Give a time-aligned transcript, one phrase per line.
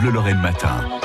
[0.00, 0.99] Bleu Lorraine Matin.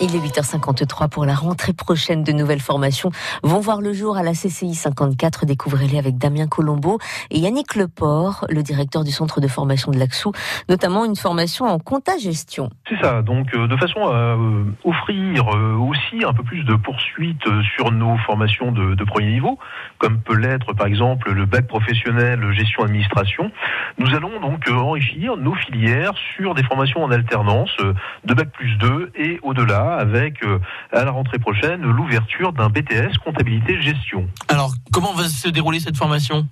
[0.00, 2.24] Il est 8h53 pour la rentrée prochaine.
[2.24, 3.10] De nouvelles formations
[3.44, 5.46] vont voir le jour à la CCI 54.
[5.46, 6.98] Découvrez-les avec Damien Colombo
[7.30, 10.32] et Yannick Leport, le directeur du centre de formation de l'Axou,
[10.68, 12.70] notamment une formation en compta gestion.
[12.88, 16.74] C'est ça, donc euh, de façon à euh, offrir euh, aussi un peu plus de
[16.74, 17.44] poursuite
[17.76, 19.58] sur nos formations de, premier niveau,
[19.98, 23.52] comme peut l'être par exemple le bac professionnel gestion administration.
[23.98, 27.76] Nous allons donc enrichir nos filières sur des formations en alternance
[28.24, 30.58] de bac plus 2 et au-delà avec euh,
[30.92, 34.28] à la rentrée prochaine l'ouverture d'un BTS comptabilité gestion.
[34.48, 36.46] Alors, comment va se dérouler cette formation?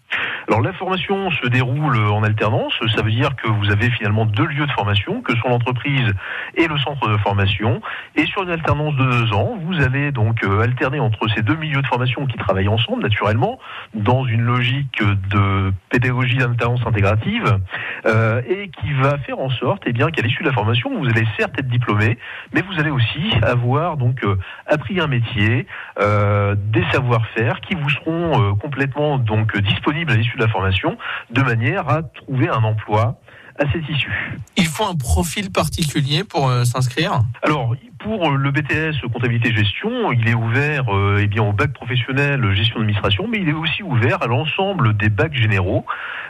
[0.48, 4.44] Alors la formation se déroule en alternance, ça veut dire que vous avez finalement deux
[4.44, 6.12] lieux de formation, que sont l'entreprise
[6.56, 7.80] et le centre de formation.
[8.16, 11.54] Et sur une alternance de deux ans, vous allez donc euh, alterner entre ces deux
[11.54, 13.58] milieux de formation qui travaillent ensemble naturellement,
[13.94, 17.58] dans une logique de pédagogie d'alternance intégrative,
[18.06, 21.06] euh, et qui va faire en sorte eh bien qu'à l'issue de la formation, vous
[21.06, 22.18] allez certes être diplômé,
[22.52, 25.66] mais vous allez aussi avoir donc euh, appris un métier,
[26.00, 30.96] euh, des savoir-faire qui vous seront complètement donc disponibles à l'issue de la formation,
[31.30, 33.20] de manière à trouver un emploi
[33.58, 34.38] à cette issue.
[34.56, 37.20] Il faut un profil particulier pour s'inscrire?
[37.42, 40.84] Alors, pour le BTS comptabilité gestion, il est ouvert
[41.18, 45.08] eh bien au bac professionnel gestion d'administration, mais il est aussi ouvert à l'ensemble des
[45.08, 45.84] bacs généraux.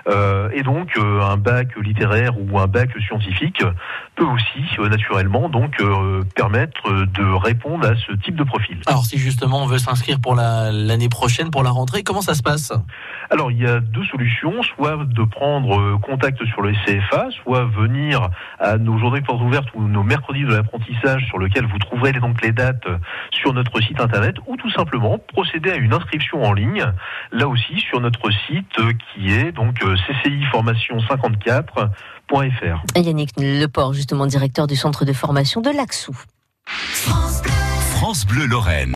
[0.08, 3.62] Euh, et donc euh, un bac littéraire ou un bac scientifique
[4.16, 5.80] peut aussi euh, naturellement donc
[6.34, 8.78] permettre de répondre à ce type de profil.
[8.86, 12.42] Alors si justement on veut s'inscrire pour l'année prochaine pour la rentrée, comment ça se
[12.42, 12.72] passe?
[13.32, 18.28] Alors il y a deux solutions, soit de prendre contact sur le CFA, soit venir
[18.60, 22.42] à nos journées portes ouvertes ou nos mercredis de l'apprentissage sur lequel vous trouverez donc
[22.42, 22.84] les dates
[23.30, 26.84] sur notre site internet ou tout simplement procéder à une inscription en ligne,
[27.32, 28.76] là aussi sur notre site
[29.14, 32.82] qui est donc cciformation54.fr.
[32.96, 36.14] Yannick Leport, justement directeur du centre de formation de l'Axou.
[36.66, 38.90] France Bleu Lorraine.